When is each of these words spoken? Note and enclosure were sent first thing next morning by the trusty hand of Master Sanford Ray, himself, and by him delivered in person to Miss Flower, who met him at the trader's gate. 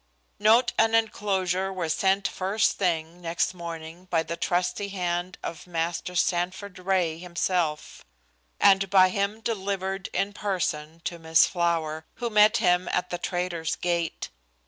Note 0.39 0.73
and 0.79 0.95
enclosure 0.95 1.71
were 1.71 1.87
sent 1.87 2.27
first 2.27 2.79
thing 2.79 3.21
next 3.21 3.53
morning 3.53 4.05
by 4.05 4.23
the 4.23 4.35
trusty 4.35 4.87
hand 4.89 5.37
of 5.43 5.67
Master 5.67 6.15
Sanford 6.15 6.79
Ray, 6.79 7.19
himself, 7.19 8.03
and 8.59 8.89
by 8.89 9.09
him 9.09 9.41
delivered 9.41 10.07
in 10.11 10.33
person 10.33 11.01
to 11.05 11.19
Miss 11.19 11.45
Flower, 11.45 12.03
who 12.15 12.31
met 12.31 12.57
him 12.57 12.87
at 12.87 13.11
the 13.11 13.19
trader's 13.19 13.75
gate. 13.75 14.29